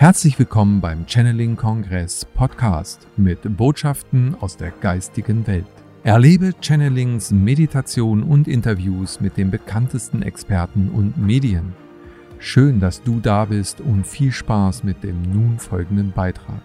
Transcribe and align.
Herzlich 0.00 0.38
willkommen 0.38 0.80
beim 0.80 1.06
Channeling 1.06 1.56
Kongress 1.56 2.24
Podcast 2.24 3.06
mit 3.18 3.40
Botschaften 3.58 4.34
aus 4.40 4.56
der 4.56 4.70
geistigen 4.70 5.46
Welt. 5.46 5.66
Erlebe 6.04 6.54
Channelings, 6.58 7.30
Meditation 7.30 8.22
und 8.22 8.48
Interviews 8.48 9.20
mit 9.20 9.36
den 9.36 9.50
bekanntesten 9.50 10.22
Experten 10.22 10.88
und 10.88 11.18
Medien. 11.18 11.74
Schön, 12.38 12.80
dass 12.80 13.02
du 13.02 13.20
da 13.20 13.44
bist 13.44 13.82
und 13.82 14.06
viel 14.06 14.32
Spaß 14.32 14.84
mit 14.84 15.04
dem 15.04 15.20
nun 15.20 15.58
folgenden 15.58 16.12
Beitrag. 16.12 16.62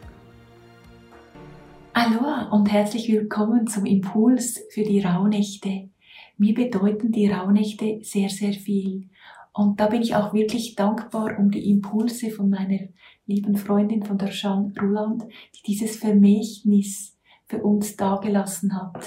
Aloha 1.91 2.47
und 2.54 2.71
herzlich 2.71 3.11
willkommen 3.11 3.67
zum 3.67 3.86
Impuls 3.86 4.61
für 4.70 4.83
die 4.83 5.02
Rauhnächte. 5.02 5.89
Mir 6.38 6.54
bedeuten 6.54 7.11
die 7.11 7.27
Rauhnächte 7.27 7.99
sehr, 8.02 8.29
sehr 8.29 8.54
viel. 8.54 9.09
Und 9.52 9.79
da 9.79 9.88
bin 9.88 10.02
ich 10.02 10.15
auch 10.15 10.33
wirklich 10.33 10.75
dankbar 10.75 11.38
um 11.39 11.50
die 11.50 11.70
Impulse 11.70 12.29
von 12.29 12.50
meiner 12.50 12.79
lieben 13.25 13.56
Freundin 13.56 14.04
von 14.04 14.18
der 14.18 14.29
Jean 14.29 14.74
Ruland, 14.79 15.24
die 15.56 15.64
dieses 15.66 15.97
Vermächtnis 15.97 17.18
für 17.47 17.64
uns 17.64 17.96
dagelassen 17.96 18.75
hat. 18.75 19.06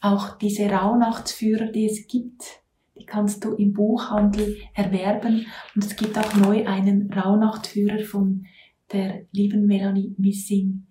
Auch 0.00 0.38
diese 0.38 0.70
Rauhnachtsführer, 0.70 1.66
die 1.66 1.86
es 1.86 2.06
gibt, 2.06 2.62
die 2.98 3.04
kannst 3.04 3.44
du 3.44 3.54
im 3.54 3.72
Buchhandel 3.72 4.56
erwerben. 4.74 5.46
Und 5.74 5.84
es 5.84 5.96
gibt 5.96 6.18
auch 6.18 6.34
neu 6.34 6.66
einen 6.66 7.12
Rauhnachtführer 7.12 8.04
von 8.04 8.46
der 8.92 9.26
lieben 9.32 9.66
Melanie 9.66 10.14
Missing. 10.18 10.86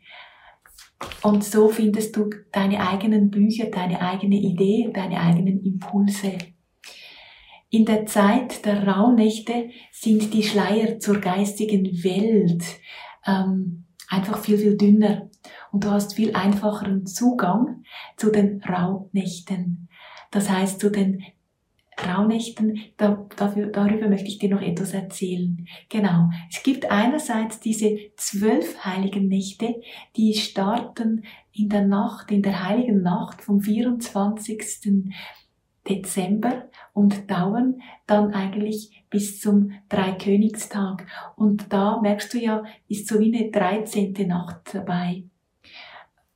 Und 1.23 1.43
so 1.43 1.69
findest 1.69 2.15
du 2.15 2.29
deine 2.51 2.87
eigenen 2.87 3.29
Bücher, 3.29 3.67
deine 3.67 4.01
eigene 4.01 4.35
Idee, 4.35 4.91
deine 4.93 5.19
eigenen 5.19 5.63
Impulse. 5.63 6.37
In 7.75 7.83
der 7.83 8.05
Zeit 8.05 8.65
der 8.65 8.87
Rauhnächte 8.87 9.69
sind 9.91 10.33
die 10.33 10.43
Schleier 10.43 10.97
zur 10.97 11.19
geistigen 11.19 11.83
Welt 12.05 12.63
ähm, 13.27 13.83
einfach 14.07 14.37
viel, 14.37 14.57
viel 14.57 14.77
dünner 14.77 15.29
und 15.73 15.83
du 15.83 15.89
hast 15.91 16.13
viel 16.13 16.33
einfacheren 16.33 17.05
Zugang 17.05 17.83
zu 18.15 18.31
den 18.31 18.63
Rauhnächten. 18.63 19.89
Das 20.31 20.49
heißt, 20.49 20.79
zu 20.79 20.89
den 20.89 21.21
Rauhnächten, 22.01 22.79
da, 22.95 23.27
dafür, 23.35 23.67
darüber 23.67 24.07
möchte 24.07 24.29
ich 24.29 24.37
dir 24.37 24.51
noch 24.51 24.61
etwas 24.61 24.93
erzählen. 24.93 25.67
Genau. 25.89 26.29
Es 26.49 26.63
gibt 26.63 26.89
einerseits 26.89 27.59
diese 27.59 27.97
zwölf 28.15 28.85
heiligen 28.85 29.27
Nächte, 29.27 29.81
die 30.15 30.33
starten 30.33 31.25
in 31.51 31.67
der 31.67 31.85
Nacht, 31.85 32.31
in 32.31 32.41
der 32.41 32.65
heiligen 32.65 33.01
Nacht 33.01 33.41
vom 33.41 33.59
24. 33.59 34.63
Dezember 35.87 36.69
und 36.93 37.29
dauern 37.29 37.81
dann 38.07 38.33
eigentlich 38.33 39.05
bis 39.09 39.39
zum 39.39 39.71
Dreikönigstag. 39.89 41.05
Und 41.35 41.71
da 41.71 41.99
merkst 42.01 42.33
du 42.33 42.39
ja, 42.39 42.63
ist 42.87 43.07
so 43.07 43.19
wie 43.19 43.35
eine 43.35 43.51
13. 43.51 44.13
Nacht 44.27 44.73
dabei. 44.73 45.23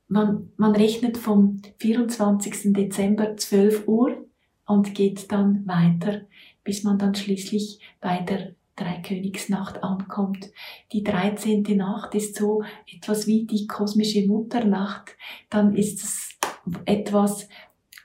Man, 0.08 0.50
man 0.56 0.74
rechnet 0.74 1.18
vom 1.18 1.62
24. 1.78 2.72
Dezember 2.72 3.36
12 3.36 3.86
Uhr 3.86 4.26
und 4.66 4.94
geht 4.94 5.30
dann 5.30 5.66
weiter, 5.66 6.22
bis 6.64 6.82
man 6.84 6.98
dann 6.98 7.14
schließlich 7.14 7.80
bei 8.00 8.18
der 8.18 8.54
Dreikönigsnacht 8.76 9.82
ankommt. 9.82 10.50
Die 10.92 11.02
13. 11.02 11.62
Nacht 11.76 12.14
ist 12.14 12.36
so 12.36 12.62
etwas 12.92 13.26
wie 13.26 13.46
die 13.46 13.66
kosmische 13.66 14.26
Mutternacht. 14.26 15.16
Dann 15.50 15.74
ist 15.74 16.02
es 16.02 16.38
etwas 16.86 17.48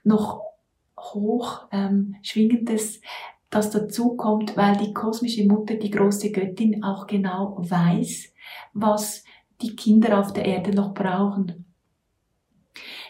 noch 0.03 0.41
hoch 1.15 1.67
ähm, 1.71 2.15
schwingendes, 2.21 3.01
das 3.49 3.71
dazu 3.71 4.15
kommt, 4.15 4.55
weil 4.57 4.77
die 4.77 4.93
kosmische 4.93 5.45
Mutter, 5.45 5.75
die 5.75 5.89
große 5.89 6.31
Göttin, 6.31 6.83
auch 6.83 7.07
genau 7.07 7.55
weiß, 7.57 8.33
was 8.73 9.23
die 9.61 9.75
Kinder 9.75 10.19
auf 10.19 10.33
der 10.33 10.45
Erde 10.45 10.71
noch 10.71 10.93
brauchen. 10.93 11.65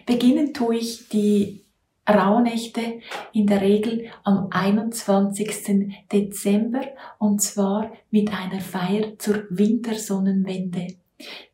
Beginnen 0.05 0.53
tue 0.53 0.77
ich 0.77 1.09
die 1.09 1.65
Rauhnächte 2.07 2.99
in 3.33 3.47
der 3.47 3.61
Regel 3.61 4.11
am 4.23 4.47
21. 4.51 5.91
Dezember 6.11 6.83
und 7.17 7.41
zwar 7.41 7.91
mit 8.11 8.31
einer 8.31 8.61
Feier 8.61 9.17
zur 9.17 9.45
Wintersonnenwende. 9.49 10.87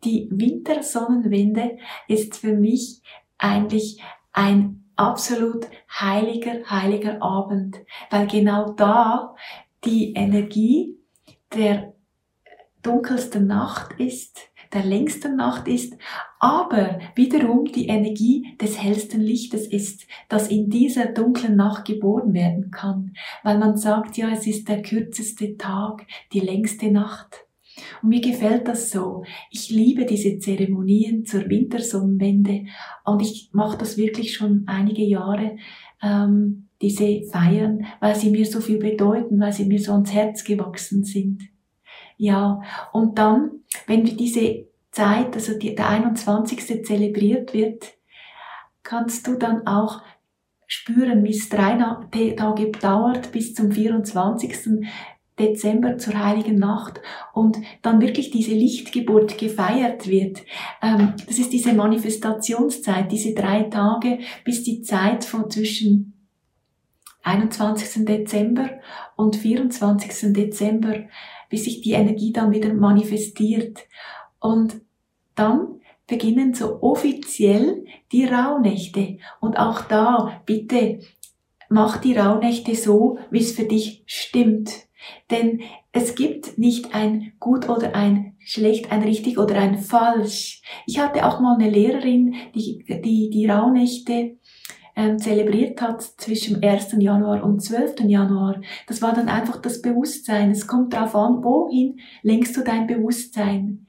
Die 0.03 0.27
Wintersonnenwende 0.29 1.77
ist 2.09 2.35
für 2.35 2.53
mich 2.53 3.01
eigentlich 3.37 4.01
ein 4.33 4.80
absolut 5.01 5.67
heiliger, 5.89 6.63
heiliger 6.69 7.21
Abend, 7.21 7.77
weil 8.09 8.27
genau 8.27 8.71
da 8.73 9.35
die 9.83 10.13
Energie 10.13 10.97
der 11.53 11.93
dunkelsten 12.81 13.47
Nacht 13.47 13.99
ist, 13.99 14.51
der 14.73 14.83
längsten 14.83 15.35
Nacht 15.35 15.67
ist, 15.67 15.97
aber 16.39 16.99
wiederum 17.15 17.65
die 17.65 17.87
Energie 17.87 18.55
des 18.59 18.81
hellsten 18.81 19.21
Lichtes 19.21 19.67
ist, 19.67 20.07
das 20.29 20.47
in 20.47 20.69
dieser 20.69 21.07
dunklen 21.07 21.55
Nacht 21.55 21.85
geboren 21.85 22.33
werden 22.33 22.71
kann, 22.71 23.13
weil 23.43 23.57
man 23.57 23.77
sagt, 23.77 24.17
ja, 24.17 24.31
es 24.31 24.47
ist 24.47 24.69
der 24.69 24.81
kürzeste 24.81 25.57
Tag, 25.57 26.07
die 26.31 26.39
längste 26.39 26.89
Nacht. 26.89 27.45
Und 28.01 28.09
mir 28.09 28.21
gefällt 28.21 28.67
das 28.67 28.91
so. 28.91 29.23
Ich 29.49 29.69
liebe 29.69 30.05
diese 30.05 30.39
Zeremonien 30.39 31.25
zur 31.25 31.49
Wintersonnenwende 31.49 32.65
und 33.05 33.21
ich 33.21 33.49
mache 33.53 33.77
das 33.77 33.97
wirklich 33.97 34.33
schon 34.33 34.63
einige 34.67 35.03
Jahre, 35.03 35.57
ähm, 36.01 36.67
diese 36.81 37.23
Feiern, 37.31 37.85
weil 37.99 38.15
sie 38.15 38.31
mir 38.31 38.45
so 38.45 38.59
viel 38.59 38.79
bedeuten, 38.79 39.39
weil 39.39 39.53
sie 39.53 39.65
mir 39.65 39.79
so 39.79 39.93
ans 39.93 40.11
Herz 40.11 40.43
gewachsen 40.43 41.03
sind. 41.03 41.43
Ja, 42.17 42.61
und 42.91 43.17
dann, 43.17 43.51
wenn 43.87 44.03
diese 44.03 44.65
Zeit, 44.91 45.35
also 45.35 45.57
die, 45.57 45.75
der 45.75 45.89
21. 45.89 46.85
zelebriert 46.85 47.53
wird, 47.53 47.93
kannst 48.83 49.27
du 49.27 49.35
dann 49.35 49.65
auch 49.67 50.01
spüren, 50.67 51.23
wie 51.23 51.31
es 51.31 51.49
drei 51.49 51.77
Tage 52.35 52.71
dauert 52.71 53.31
bis 53.31 53.53
zum 53.53 53.71
24. 53.71 54.85
Dezember 55.39 55.97
zur 55.97 56.23
Heiligen 56.23 56.59
Nacht 56.59 57.01
und 57.33 57.57
dann 57.81 58.01
wirklich 58.01 58.31
diese 58.31 58.53
Lichtgeburt 58.53 59.37
gefeiert 59.37 60.07
wird. 60.07 60.41
Ähm, 60.81 61.13
das 61.27 61.39
ist 61.39 61.53
diese 61.53 61.73
Manifestationszeit, 61.73 63.11
diese 63.11 63.33
drei 63.33 63.63
Tage 63.63 64.19
bis 64.43 64.63
die 64.63 64.81
Zeit 64.81 65.25
von 65.25 65.49
zwischen 65.49 66.13
21. 67.23 68.05
Dezember 68.05 68.69
und 69.15 69.35
24. 69.35 70.33
Dezember 70.33 70.95
bis 71.51 71.65
sich 71.65 71.81
die 71.81 71.91
Energie 71.91 72.31
dann 72.31 72.51
wieder 72.51 72.73
manifestiert. 72.73 73.79
Und 74.39 74.81
dann 75.35 75.81
beginnen 76.07 76.53
so 76.53 76.81
offiziell 76.81 77.85
die 78.11 78.25
Rauhnächte. 78.25 79.17
Und 79.39 79.59
auch 79.59 79.81
da, 79.81 80.41
bitte, 80.45 80.99
mach 81.69 81.97
die 81.97 82.17
Rauhnächte 82.17 82.75
so, 82.75 83.19
wie 83.29 83.39
es 83.39 83.51
für 83.51 83.65
dich 83.65 84.03
stimmt. 84.07 84.71
Denn 85.29 85.61
es 85.91 86.15
gibt 86.15 86.57
nicht 86.57 86.93
ein 86.93 87.33
gut 87.39 87.69
oder 87.69 87.95
ein 87.95 88.35
schlecht, 88.39 88.91
ein 88.91 89.03
richtig 89.03 89.37
oder 89.37 89.55
ein 89.55 89.77
falsch. 89.77 90.61
Ich 90.85 90.99
hatte 90.99 91.25
auch 91.25 91.39
mal 91.39 91.55
eine 91.55 91.69
Lehrerin, 91.69 92.35
die 92.55 92.83
die, 92.87 93.29
die 93.29 93.45
Rauhnächte 93.45 94.37
ähm, 94.95 95.17
zelebriert 95.17 95.81
hat 95.81 96.01
zwischen 96.01 96.63
1. 96.63 96.95
Januar 96.99 97.43
und 97.43 97.61
12. 97.61 98.01
Januar. 98.01 98.61
Das 98.87 99.01
war 99.01 99.13
dann 99.13 99.29
einfach 99.29 99.61
das 99.61 99.81
Bewusstsein. 99.81 100.51
Es 100.51 100.67
kommt 100.67 100.93
darauf 100.93 101.15
an, 101.15 101.43
wohin 101.43 101.99
lenkst 102.23 102.55
du 102.57 102.63
dein 102.63 102.87
Bewusstsein. 102.87 103.87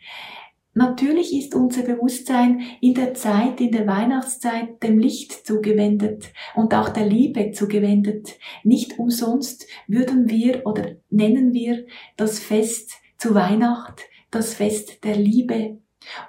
Natürlich 0.75 1.37
ist 1.37 1.55
unser 1.55 1.83
Bewusstsein 1.83 2.62
in 2.81 2.94
der 2.94 3.12
Zeit, 3.12 3.60
in 3.60 3.72
der 3.72 3.87
Weihnachtszeit 3.87 4.83
dem 4.83 4.99
Licht 4.99 5.47
zugewendet 5.47 6.33
und 6.55 6.75
auch 6.75 6.88
der 6.88 7.06
Liebe 7.06 7.53
zugewendet. 7.53 8.38
Nicht 8.65 8.99
umsonst 8.99 9.66
würden 9.87 10.30
wir 10.30 10.66
oder 10.66 10.97
nennen 11.10 11.53
wir 11.53 11.84
das 12.16 12.39
Fest 12.39 12.92
zu 13.19 13.34
Weihnacht 13.34 14.03
das 14.33 14.54
Fest 14.54 15.04
der 15.04 15.15
Liebe. 15.15 15.78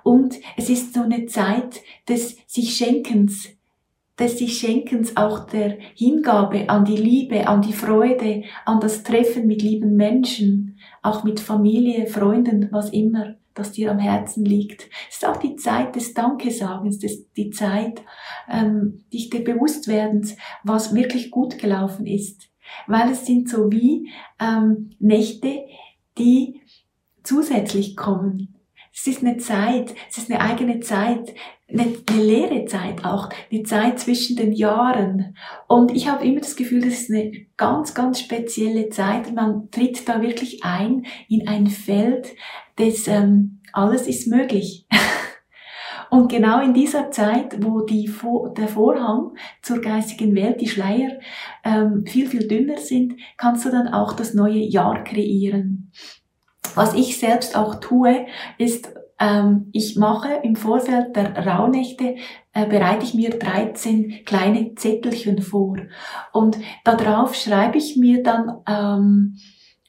Und 0.04 0.36
es 0.56 0.70
ist 0.70 0.94
so 0.94 1.02
eine 1.02 1.26
Zeit 1.26 1.82
des 2.08 2.38
sich 2.46 2.76
Schenkens, 2.76 3.50
des 4.20 4.38
sich 4.38 4.60
Schenkens 4.60 5.18
auch 5.18 5.48
der 5.48 5.80
Hingabe 5.96 6.70
an 6.70 6.86
die 6.86 6.98
Liebe, 6.98 7.48
an 7.48 7.64
die 7.64 7.74
Freude, 7.74 8.44
an 8.66 8.80
das 8.80 9.02
Treffen 9.02 9.48
mit 9.48 9.64
lieben 9.64 9.96
Menschen, 9.96 10.78
auch 11.02 11.24
mit 11.24 11.40
Familie, 11.40 12.06
Freunden, 12.06 12.68
was 12.72 12.92
immer, 12.92 13.36
das 13.56 13.72
dir 13.72 13.92
am 13.92 14.00
Herzen 14.00 14.46
liegt. 14.46 14.90
Es 15.10 15.18
ist 15.18 15.26
auch 15.26 15.38
die 15.38 15.56
Zeit 15.56 15.96
des 15.96 16.14
Dankesagens, 16.14 17.00
des, 17.00 17.32
die 17.34 17.50
Zeit 17.50 18.02
ähm, 18.50 19.06
dich 19.12 19.30
dir 19.30 19.44
bewusst 19.44 19.88
werdens, 19.88 20.36
was 20.64 20.94
wirklich 20.94 21.32
gut 21.32 21.58
gelaufen 21.60 22.06
ist. 22.06 22.50
Weil 22.88 23.12
es 23.12 23.26
sind 23.26 23.50
so 23.50 23.72
wie 23.72 24.10
ähm, 24.40 24.92
Nächte, 25.00 25.66
die 26.18 26.62
zusätzlich 27.24 27.96
kommen. 27.96 28.56
es 28.94 29.08
ist 29.08 29.24
eine 29.24 29.38
Zeit, 29.38 29.96
es 30.10 30.18
ist 30.18 30.32
eine 30.32 30.42
eigene 30.42 30.80
Zeit, 30.80 31.34
eine, 31.74 31.96
eine 32.08 32.24
leere 32.24 32.66
Zeit 32.66 33.04
auch, 33.04 33.30
eine 33.52 33.64
Zeit 33.64 34.00
zwischen 34.00 34.36
den 34.36 34.54
Jahren. 34.54 35.36
Und 35.68 35.96
ich 35.96 36.08
habe 36.08 36.26
immer 36.26 36.40
das 36.40 36.56
Gefühl, 36.56 36.82
das 36.82 37.02
ist 37.02 37.12
eine 37.12 37.32
ganz, 37.58 37.94
ganz 37.94 38.20
spezielle 38.20 38.90
Zeit. 38.90 39.34
Man 39.34 39.70
tritt 39.72 40.08
da 40.08 40.22
wirklich 40.22 40.64
ein 40.64 41.06
in 41.28 41.48
ein 41.48 41.68
Feld, 41.68 42.28
das 42.76 43.08
ähm, 43.08 43.62
alles 43.72 44.08
ist 44.08 44.28
möglich. 44.28 44.88
Und 46.10 46.32
genau 46.32 46.62
in 46.62 46.76
dieser 46.76 47.10
Zeit, 47.10 47.64
wo 47.66 47.82
die, 47.82 48.08
der 48.56 48.68
Vorhang 48.68 49.32
zur 49.64 49.82
geistigen 49.82 50.36
Welt, 50.36 50.62
die 50.62 50.68
Schleier, 50.68 51.20
ähm, 51.64 52.06
viel, 52.06 52.28
viel 52.28 52.48
dünner 52.48 52.78
sind, 52.78 53.16
kannst 53.36 53.66
du 53.66 53.72
dann 53.72 53.88
auch 53.88 54.14
das 54.14 54.36
neue 54.36 54.60
Jahr 54.60 55.04
kreieren. 55.04 55.92
Was 56.76 56.94
ich 56.94 57.18
selbst 57.18 57.56
auch 57.56 57.80
tue, 57.80 58.28
ist, 58.60 58.94
ich 59.72 59.96
mache 59.96 60.30
im 60.44 60.56
Vorfeld 60.56 61.16
der 61.16 61.36
Rauhnächte, 61.46 62.16
äh, 62.54 62.66
bereite 62.66 63.06
ich 63.06 63.14
mir 63.14 63.32
13 63.32 64.26
kleine 64.26 64.76
Zettelchen 64.76 65.42
vor. 65.42 65.78
Und 66.32 66.58
darauf 66.84 67.36
schreibe 67.36 67.78
ich 67.78 67.96
mir 67.98 68.24
dann, 68.24 68.62
ähm, 68.68 69.38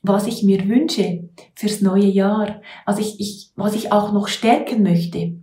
was 0.03 0.27
ich 0.27 0.43
mir 0.43 0.69
wünsche 0.69 1.31
fürs 1.55 1.81
neue 1.81 2.07
Jahr, 2.07 2.61
also 2.85 3.01
ich, 3.01 3.19
ich, 3.21 3.51
was 3.57 3.75
ich 3.75 3.91
auch 3.91 4.13
noch 4.13 4.29
stärken 4.29 4.83
möchte 4.83 5.39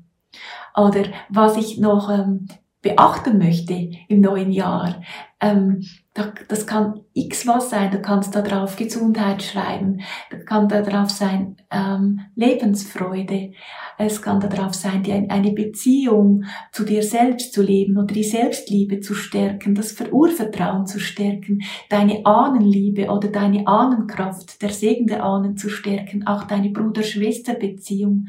oder 0.75 1.05
was 1.29 1.57
ich 1.57 1.79
noch 1.79 2.11
ähm, 2.11 2.47
beachten 2.81 3.37
möchte 3.37 3.91
im 4.07 4.21
neuen 4.21 4.51
Jahr. 4.51 5.01
Ähm, 5.39 5.83
das 6.13 6.67
kann 6.67 7.05
x 7.13 7.47
was 7.47 7.69
sein. 7.69 7.89
Du 7.89 8.01
kannst 8.01 8.35
da 8.35 8.41
drauf 8.41 8.75
Gesundheit 8.75 9.41
schreiben. 9.43 10.01
Da 10.29 10.37
kann 10.39 10.67
da 10.67 10.81
drauf 10.81 11.09
sein 11.09 11.55
ähm, 11.71 12.19
Lebensfreude. 12.35 13.53
Es 13.97 14.21
kann 14.21 14.41
da 14.41 14.47
drauf 14.47 14.73
sein, 14.73 15.03
die, 15.03 15.13
eine 15.13 15.51
Beziehung 15.53 16.43
zu 16.73 16.83
dir 16.83 17.01
selbst 17.01 17.53
zu 17.53 17.61
leben 17.61 17.97
oder 17.97 18.13
die 18.13 18.25
Selbstliebe 18.25 18.99
zu 18.99 19.13
stärken, 19.13 19.73
das 19.73 19.95
Urvertrauen 20.11 20.85
zu 20.85 20.99
stärken, 20.99 21.61
deine 21.89 22.25
Ahnenliebe 22.25 23.09
oder 23.09 23.29
deine 23.29 23.65
Ahnenkraft, 23.65 24.61
der 24.61 24.71
Segen 24.71 25.07
der 25.07 25.23
Ahnen 25.23 25.55
zu 25.55 25.69
stärken, 25.69 26.27
auch 26.27 26.43
deine 26.43 26.71
Bruder-Schwester-Beziehung 26.71 28.27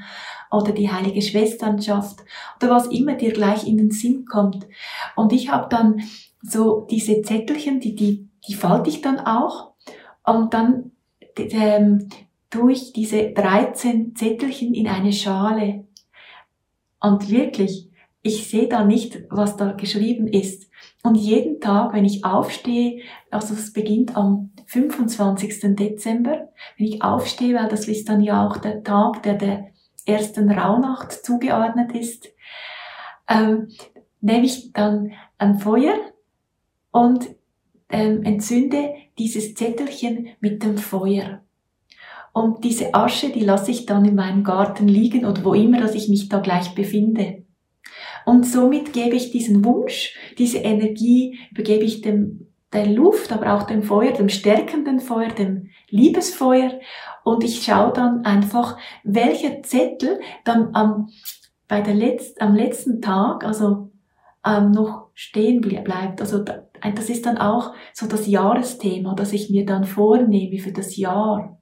oder 0.53 0.71
die 0.71 0.91
heilige 0.91 1.23
Schwesternschaft 1.23 2.21
oder 2.61 2.71
was 2.71 2.87
immer 2.87 3.15
dir 3.15 3.33
gleich 3.33 3.67
in 3.67 3.77
den 3.77 3.91
Sinn 3.91 4.25
kommt. 4.25 4.69
Und 5.17 5.33
ich 5.33 5.51
habe 5.51 5.67
dann 5.69 6.01
so 6.43 6.87
diese 6.91 7.23
Zettelchen, 7.23 7.81
die, 7.81 7.95
die, 7.95 8.29
die 8.47 8.55
falte 8.55 8.91
ich 8.91 9.01
dann 9.01 9.21
auch 9.21 9.73
und 10.25 10.53
dann 10.53 10.93
ähm, 11.37 12.09
tue 12.51 12.73
ich 12.73 12.93
diese 12.93 13.33
13 13.33 14.15
Zettelchen 14.15 14.75
in 14.75 14.87
eine 14.87 15.13
Schale. 15.13 15.87
Und 17.01 17.31
wirklich, 17.31 17.89
ich 18.23 18.49
sehe 18.49 18.69
da 18.69 18.85
nicht, 18.85 19.25
was 19.31 19.57
da 19.57 19.73
geschrieben 19.73 20.27
ist. 20.29 20.71
Und 21.03 21.17
jeden 21.17 21.61
Tag, 21.61 21.95
wenn 21.95 22.05
ich 22.05 22.25
aufstehe, 22.25 23.03
also 23.31 23.55
es 23.55 23.73
beginnt 23.73 24.17
am 24.17 24.51
25. 24.67 25.75
Dezember, 25.75 26.49
wenn 26.77 26.87
ich 26.87 27.03
aufstehe, 27.03 27.57
weil 27.57 27.69
das 27.69 27.89
ist 27.89 28.09
dann 28.09 28.21
ja 28.21 28.47
auch 28.47 28.59
der 28.59 28.85
Tag, 28.85 29.23
der 29.23 29.35
der 29.35 29.67
ersten 30.05 30.51
Rauhnacht 30.51 31.13
zugeordnet 31.25 31.93
ist, 31.93 32.29
ähm, 33.29 33.69
nehme 34.21 34.45
ich 34.45 34.73
dann 34.73 35.13
ein 35.39 35.59
Feuer 35.59 35.95
und 36.93 37.29
ähm, 37.89 38.23
entzünde 38.23 38.95
dieses 39.19 39.55
Zettelchen 39.55 40.29
mit 40.41 40.63
dem 40.63 40.79
Feuer. 40.79 41.41
Und 42.33 42.65
diese 42.65 42.95
Asche, 42.95 43.31
die 43.31 43.45
lasse 43.45 43.71
ich 43.71 43.85
dann 43.85 44.05
in 44.05 44.15
meinem 44.15 44.43
Garten 44.43 44.89
liegen 44.89 45.27
oder 45.27 45.45
wo 45.45 45.53
immer, 45.53 45.81
dass 45.81 45.95
ich 45.95 46.09
mich 46.09 46.29
da 46.29 46.39
gleich 46.39 46.75
befinde. 46.75 47.45
Und 48.25 48.47
somit 48.47 48.93
gebe 48.93 49.17
ich 49.17 49.31
diesen 49.31 49.65
Wunsch, 49.65 50.17
diese 50.39 50.59
Energie, 50.59 51.39
übergebe 51.51 51.85
ich 51.85 52.01
dem, 52.01 52.47
der 52.73 52.87
Luft, 52.87 53.33
aber 53.33 53.53
auch 53.55 53.65
dem 53.65 53.83
Feuer, 53.83 54.13
dem 54.13 54.31
stärkenden 54.31 55.01
Feuer, 55.01 55.29
dem 55.29 55.69
Liebesfeuer. 55.91 56.81
Und 57.25 57.45
ich 57.45 57.63
schaue 57.63 57.93
dann 57.93 58.25
einfach, 58.25 58.79
welcher 59.05 59.63
Zettel 59.63 60.21
dann 60.45 60.75
am, 60.75 61.11
bei 61.69 61.83
der 61.83 61.95
Letz-, 61.95 62.39
am 62.39 62.55
letzten 62.55 63.03
Tag, 63.03 63.45
also 63.45 63.91
ähm, 64.47 64.71
noch 64.71 65.09
stehen 65.13 65.61
bleibt. 65.61 66.21
Also 66.21 66.45
das 66.91 67.09
ist 67.09 67.27
dann 67.27 67.39
auch 67.39 67.75
so 67.93 68.07
das 68.07 68.27
Jahresthema, 68.27 69.15
das 69.15 69.33
ich 69.33 69.51
mir 69.51 69.65
dann 69.65 69.85
vornehme 69.85 70.59
für 70.59 70.73
das 70.73 70.97
Jahr. 70.97 71.61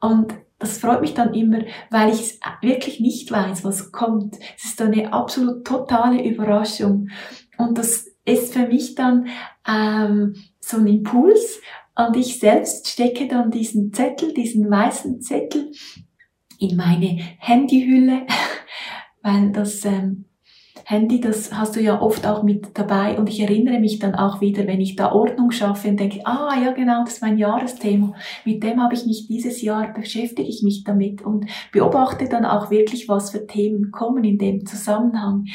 Und 0.00 0.34
das 0.58 0.78
freut 0.78 1.00
mich 1.00 1.14
dann 1.14 1.34
immer, 1.34 1.58
weil 1.90 2.12
ich 2.12 2.38
wirklich 2.60 3.00
nicht 3.00 3.30
weiß, 3.30 3.64
was 3.64 3.90
kommt. 3.92 4.38
Es 4.56 4.64
ist 4.64 4.80
eine 4.80 5.12
absolut 5.12 5.66
totale 5.66 6.24
Überraschung. 6.24 7.08
Und 7.58 7.78
das 7.78 8.06
ist 8.24 8.52
für 8.52 8.66
mich 8.66 8.94
dann 8.94 9.26
ähm, 9.68 10.36
so 10.60 10.78
ein 10.78 10.86
Impuls. 10.86 11.60
Und 11.96 12.16
ich 12.16 12.38
selbst 12.38 12.88
stecke 12.88 13.28
dann 13.28 13.50
diesen 13.50 13.92
Zettel, 13.92 14.32
diesen 14.32 14.70
weißen 14.70 15.20
Zettel 15.20 15.72
in 16.58 16.76
meine 16.76 17.18
Handyhülle, 17.38 18.26
weil 19.22 19.50
das 19.50 19.84
ähm, 19.84 20.26
Handy, 20.84 21.20
das 21.20 21.52
hast 21.52 21.76
du 21.76 21.80
ja 21.80 22.00
oft 22.00 22.26
auch 22.26 22.42
mit 22.42 22.76
dabei 22.78 23.18
und 23.18 23.28
ich 23.28 23.40
erinnere 23.40 23.78
mich 23.78 23.98
dann 23.98 24.14
auch 24.14 24.40
wieder, 24.40 24.66
wenn 24.66 24.80
ich 24.80 24.96
da 24.96 25.12
Ordnung 25.12 25.50
schaffe 25.50 25.88
und 25.88 26.00
denke, 26.00 26.20
ah 26.24 26.54
ja 26.62 26.72
genau, 26.72 27.04
das 27.04 27.14
ist 27.14 27.22
mein 27.22 27.38
Jahresthema. 27.38 28.14
Mit 28.44 28.62
dem 28.62 28.82
habe 28.82 28.94
ich 28.94 29.06
mich 29.06 29.26
dieses 29.28 29.62
Jahr, 29.62 29.92
beschäftige 29.92 30.48
ich 30.48 30.62
mich 30.62 30.84
damit 30.84 31.22
und 31.22 31.46
beobachte 31.72 32.28
dann 32.28 32.44
auch 32.44 32.70
wirklich, 32.70 33.08
was 33.08 33.30
für 33.30 33.46
Themen 33.46 33.90
kommen 33.90 34.24
in 34.24 34.38
dem 34.38 34.66
Zusammenhang. 34.66 35.46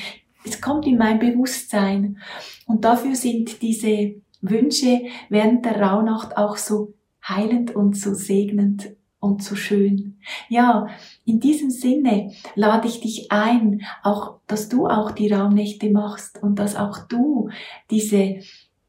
Es 0.46 0.62
kommt 0.62 0.88
in 0.88 0.98
mein 0.98 1.20
Bewusstsein 1.20 2.18
und 2.66 2.86
dafür 2.86 3.16
sind 3.16 3.62
diese 3.62 4.16
Wünsche 4.42 5.02
während 5.30 5.66
der 5.66 5.82
Rauhnacht 5.82 6.38
auch 6.38 6.58
so 6.58 6.94
heilend 7.28 7.76
und 7.76 7.98
so 7.98 8.14
segnend 8.14 8.97
und 9.20 9.44
so 9.44 9.56
schön. 9.56 10.20
Ja, 10.50 10.88
in 11.26 11.40
diesem 11.40 11.70
Sinne 11.70 12.32
lade 12.56 12.88
ich 12.88 13.02
dich 13.02 13.32
ein, 13.32 13.82
auch, 14.04 14.40
dass 14.48 14.70
du 14.70 14.88
auch 14.88 15.12
die 15.12 15.32
Raunächte 15.32 15.90
machst 15.90 16.42
und 16.42 16.60
dass 16.60 16.76
auch 16.76 17.00
du 17.08 17.50
diese 17.90 18.40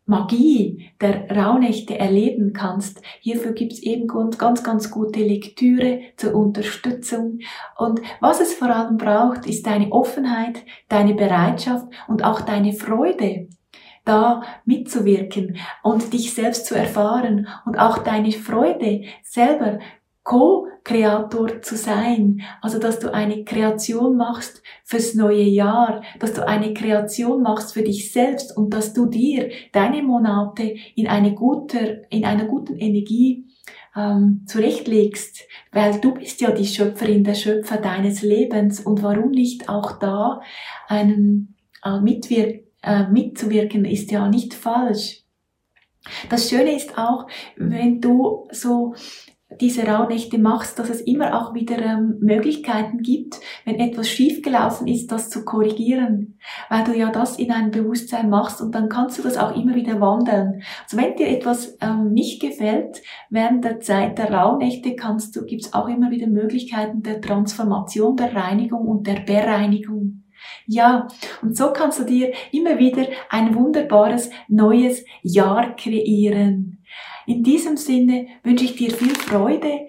Magie 0.08 0.90
der 1.02 1.30
Raunächte 1.30 1.98
erleben 1.98 2.54
kannst. 2.54 3.02
Hierfür 3.20 3.52
gibt's 3.52 3.78
eben 3.80 4.06
ganz, 4.06 4.62
ganz 4.62 4.90
gute 4.90 5.20
Lektüre 5.20 6.00
zur 6.16 6.34
Unterstützung. 6.34 7.40
Und 7.76 8.00
was 8.20 8.40
es 8.40 8.54
vor 8.54 8.74
allem 8.74 8.96
braucht, 8.96 9.44
ist 9.44 9.66
deine 9.66 9.92
Offenheit, 9.92 10.62
deine 10.88 11.14
Bereitschaft 11.14 11.86
und 12.08 12.24
auch 12.24 12.40
deine 12.40 12.72
Freude 12.72 13.48
da 14.06 14.42
mitzuwirken 14.64 15.58
und 15.82 16.14
dich 16.14 16.32
selbst 16.32 16.64
zu 16.64 16.74
erfahren 16.74 17.46
und 17.66 17.78
auch 17.78 17.98
deine 17.98 18.32
Freude 18.32 19.02
selber 19.22 19.78
Co-Kreator 20.28 21.62
zu 21.62 21.74
sein. 21.74 22.42
Also, 22.60 22.78
dass 22.78 22.98
du 22.98 23.10
eine 23.10 23.44
Kreation 23.44 24.14
machst 24.18 24.62
fürs 24.84 25.14
neue 25.14 25.42
Jahr, 25.42 26.02
dass 26.18 26.34
du 26.34 26.46
eine 26.46 26.74
Kreation 26.74 27.40
machst 27.42 27.72
für 27.72 27.82
dich 27.82 28.12
selbst 28.12 28.54
und 28.54 28.74
dass 28.74 28.92
du 28.92 29.06
dir 29.06 29.50
deine 29.72 30.02
Monate 30.02 30.74
in 30.94 31.08
eine 31.08 31.34
gute, 31.34 32.06
in 32.10 32.26
einer 32.26 32.44
guten 32.44 32.76
Energie 32.76 33.46
ähm, 33.96 34.42
zurechtlegst, 34.46 35.44
weil 35.72 35.98
du 35.98 36.12
bist 36.12 36.42
ja 36.42 36.50
die 36.50 36.66
Schöpferin, 36.66 37.24
der 37.24 37.34
Schöpfer 37.34 37.78
deines 37.78 38.20
Lebens 38.20 38.80
und 38.80 39.02
warum 39.02 39.30
nicht 39.30 39.70
auch 39.70 39.98
da 39.98 40.42
einen 40.88 41.56
äh, 41.82 42.00
mitwir 42.00 42.60
äh, 42.82 43.08
mitzuwirken 43.08 43.86
ist 43.86 44.10
ja 44.10 44.28
nicht 44.28 44.52
falsch. 44.52 45.22
Das 46.28 46.50
Schöne 46.50 46.76
ist 46.76 46.98
auch, 46.98 47.26
wenn 47.56 48.02
du 48.02 48.46
so 48.52 48.94
diese 49.60 49.86
Rauhnächte 49.86 50.38
machst, 50.38 50.78
dass 50.78 50.90
es 50.90 51.00
immer 51.00 51.40
auch 51.40 51.54
wieder 51.54 51.78
ähm, 51.78 52.18
Möglichkeiten 52.20 52.98
gibt, 52.98 53.40
wenn 53.64 53.80
etwas 53.80 54.08
schiefgelaufen 54.08 54.86
ist, 54.86 55.10
das 55.10 55.30
zu 55.30 55.44
korrigieren, 55.44 56.38
weil 56.68 56.84
du 56.84 56.94
ja 56.94 57.10
das 57.10 57.38
in 57.38 57.50
einem 57.50 57.70
Bewusstsein 57.70 58.28
machst 58.28 58.60
und 58.60 58.74
dann 58.74 58.90
kannst 58.90 59.18
du 59.18 59.22
das 59.22 59.38
auch 59.38 59.56
immer 59.56 59.74
wieder 59.74 60.00
wandeln. 60.00 60.62
Also 60.82 60.98
wenn 60.98 61.16
dir 61.16 61.28
etwas 61.28 61.78
ähm, 61.80 62.12
nicht 62.12 62.42
gefällt, 62.42 63.00
während 63.30 63.64
der 63.64 63.80
Zeit 63.80 64.18
der 64.18 64.32
Rauhnächte 64.32 64.94
kannst 64.94 65.34
du, 65.34 65.46
gibt's 65.46 65.72
auch 65.72 65.88
immer 65.88 66.10
wieder 66.10 66.26
Möglichkeiten 66.26 67.02
der 67.02 67.20
Transformation, 67.22 68.16
der 68.16 68.34
Reinigung 68.34 68.86
und 68.86 69.06
der 69.06 69.20
Bereinigung. 69.20 70.24
Ja, 70.66 71.08
und 71.42 71.56
so 71.56 71.72
kannst 71.72 71.98
du 71.98 72.04
dir 72.04 72.32
immer 72.52 72.78
wieder 72.78 73.06
ein 73.30 73.54
wunderbares 73.54 74.30
neues 74.48 75.04
Jahr 75.22 75.74
kreieren. 75.74 76.77
In 77.28 77.42
diesem 77.42 77.76
Sinne 77.76 78.26
wünsche 78.42 78.64
ich 78.64 78.76
dir 78.76 78.90
viel 78.90 79.14
Freude 79.14 79.86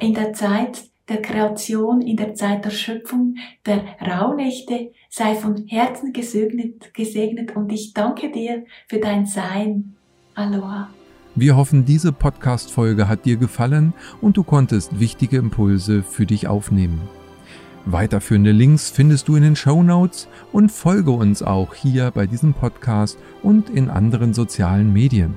in 0.00 0.12
der 0.12 0.32
Zeit 0.32 0.90
der 1.08 1.22
Kreation, 1.22 2.00
in 2.00 2.16
der 2.16 2.34
Zeit 2.34 2.64
der 2.64 2.70
Schöpfung, 2.70 3.36
der 3.64 3.84
Rauhnächte. 4.00 4.90
Sei 5.08 5.36
von 5.36 5.68
Herzen 5.68 6.12
gesegnet, 6.12 6.92
gesegnet 6.92 7.54
und 7.54 7.70
ich 7.70 7.94
danke 7.94 8.32
dir 8.32 8.64
für 8.88 8.98
dein 8.98 9.24
Sein. 9.24 9.94
Aloha. 10.34 10.90
Wir 11.36 11.56
hoffen, 11.56 11.84
diese 11.84 12.10
Podcast-Folge 12.12 13.06
hat 13.06 13.24
dir 13.24 13.36
gefallen 13.36 13.92
und 14.20 14.36
du 14.36 14.42
konntest 14.42 14.98
wichtige 14.98 15.36
Impulse 15.36 16.02
für 16.02 16.26
dich 16.26 16.48
aufnehmen. 16.48 17.02
Weiterführende 17.84 18.50
Links 18.50 18.90
findest 18.90 19.28
du 19.28 19.36
in 19.36 19.44
den 19.44 19.54
Show 19.54 19.84
Notes 19.84 20.26
und 20.50 20.72
folge 20.72 21.12
uns 21.12 21.44
auch 21.44 21.72
hier 21.72 22.10
bei 22.10 22.26
diesem 22.26 22.52
Podcast 22.52 23.16
und 23.44 23.70
in 23.70 23.90
anderen 23.90 24.34
sozialen 24.34 24.92
Medien. 24.92 25.36